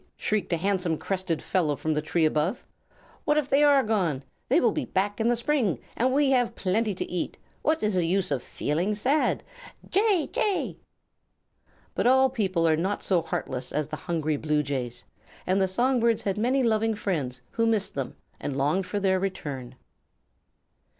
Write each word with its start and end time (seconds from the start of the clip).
shrieked 0.17 0.51
a 0.51 0.57
handsome 0.57 0.97
crested 0.97 1.43
fellow 1.43 1.75
from 1.75 1.93
the 1.93 2.01
tree 2.01 2.25
above. 2.25 2.65
"What 3.23 3.37
if 3.37 3.47
they 3.49 3.63
are 3.63 3.83
gone? 3.83 4.23
They 4.49 4.59
will 4.59 4.71
be 4.71 4.85
back 4.85 5.21
in 5.21 5.29
the 5.29 5.35
spring, 5.35 5.77
and 5.95 6.11
we 6.11 6.31
have 6.31 6.55
plenty 6.55 6.95
to 6.95 7.05
eat. 7.05 7.37
What 7.61 7.83
is 7.83 7.93
the 7.93 8.07
use 8.07 8.31
of 8.31 8.41
feeling 8.41 8.95
sad? 8.95 9.43
Jay! 9.91 10.25
Jay!" 10.33 10.75
But 11.93 12.07
all 12.07 12.31
people 12.31 12.67
are 12.67 12.75
not 12.75 13.03
so 13.03 13.21
heartless 13.21 13.71
as 13.71 13.87
the 13.89 13.95
hungry 13.95 14.37
Blue 14.37 14.63
Jays, 14.63 15.03
and 15.45 15.61
the 15.61 15.67
song 15.67 15.99
birds 15.99 16.23
had 16.23 16.35
many 16.35 16.63
loving 16.63 16.95
friends 16.95 17.39
who 17.51 17.67
missed 17.67 17.93
them 17.93 18.15
and 18.39 18.55
longed 18.55 18.87
for 18.87 18.99
their 18.99 19.19
return. 19.19 19.75